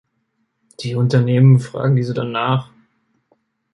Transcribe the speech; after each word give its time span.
Die 0.79 0.95
Unternehmen 0.95 1.59
fragen 1.59 1.95
diese 1.95 2.15
dann 2.15 2.31
nach. 2.31 2.71